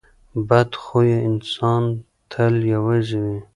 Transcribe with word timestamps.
بد 0.49 0.71
خویه 0.83 1.17
انسان 1.29 1.83
تل 2.31 2.53
یوازې 2.73 3.17
وي. 3.23 3.37